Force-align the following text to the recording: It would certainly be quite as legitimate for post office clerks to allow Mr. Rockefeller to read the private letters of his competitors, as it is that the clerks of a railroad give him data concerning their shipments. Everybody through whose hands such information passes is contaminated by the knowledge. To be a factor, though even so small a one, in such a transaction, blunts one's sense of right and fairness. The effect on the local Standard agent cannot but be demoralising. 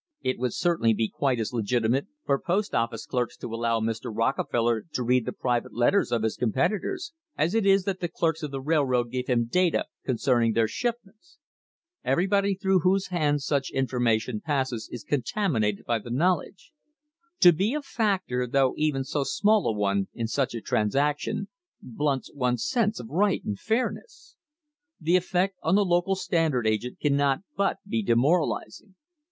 It 0.23 0.39
would 0.39 0.53
certainly 0.55 0.95
be 0.95 1.07
quite 1.09 1.39
as 1.39 1.53
legitimate 1.53 2.07
for 2.25 2.39
post 2.39 2.73
office 2.73 3.05
clerks 3.05 3.37
to 3.37 3.53
allow 3.53 3.79
Mr. 3.79 4.09
Rockefeller 4.11 4.83
to 4.93 5.03
read 5.03 5.27
the 5.27 5.31
private 5.31 5.75
letters 5.75 6.11
of 6.11 6.23
his 6.23 6.35
competitors, 6.37 7.13
as 7.37 7.53
it 7.53 7.67
is 7.67 7.83
that 7.83 7.99
the 7.99 8.07
clerks 8.07 8.41
of 8.41 8.51
a 8.51 8.59
railroad 8.59 9.11
give 9.11 9.27
him 9.27 9.45
data 9.45 9.85
concerning 10.03 10.53
their 10.53 10.67
shipments. 10.67 11.37
Everybody 12.03 12.55
through 12.55 12.79
whose 12.79 13.09
hands 13.09 13.45
such 13.45 13.69
information 13.69 14.41
passes 14.41 14.89
is 14.91 15.03
contaminated 15.03 15.85
by 15.85 15.99
the 15.99 16.09
knowledge. 16.09 16.71
To 17.41 17.53
be 17.53 17.75
a 17.75 17.83
factor, 17.83 18.47
though 18.47 18.73
even 18.77 19.03
so 19.03 19.23
small 19.23 19.67
a 19.67 19.71
one, 19.71 20.07
in 20.15 20.25
such 20.25 20.55
a 20.55 20.61
transaction, 20.61 21.47
blunts 21.79 22.33
one's 22.33 22.67
sense 22.67 22.99
of 22.99 23.07
right 23.09 23.45
and 23.45 23.59
fairness. 23.59 24.35
The 24.99 25.15
effect 25.15 25.57
on 25.61 25.75
the 25.75 25.85
local 25.85 26.15
Standard 26.15 26.65
agent 26.65 26.99
cannot 26.99 27.43
but 27.55 27.77
be 27.87 28.01
demoralising. 28.01 28.95